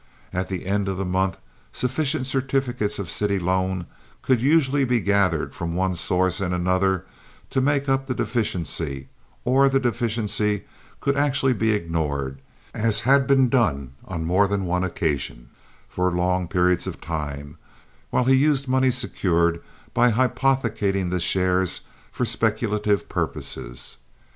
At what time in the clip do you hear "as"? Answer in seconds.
12.73-13.01